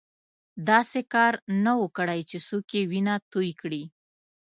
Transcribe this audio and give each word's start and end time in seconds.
داسې 0.69 0.99
کار 1.13 1.33
نه 1.63 1.73
وو 1.79 1.87
کړی 1.97 2.19
چې 2.29 2.37
څوک 2.47 2.67
یې 2.75 2.81
وینه 2.91 3.15
توی 3.31 3.51
کړي. 3.61 3.83